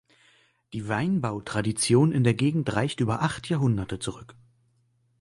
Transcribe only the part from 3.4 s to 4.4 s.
Jahrhunderte zurück.